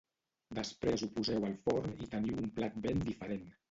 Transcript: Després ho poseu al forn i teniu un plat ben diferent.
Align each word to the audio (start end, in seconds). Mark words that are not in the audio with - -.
Després 0.59 1.03
ho 1.05 1.11
poseu 1.19 1.47
al 1.51 1.55
forn 1.69 1.97
i 2.07 2.11
teniu 2.17 2.45
un 2.45 2.53
plat 2.61 2.85
ben 2.91 3.09
diferent. 3.11 3.51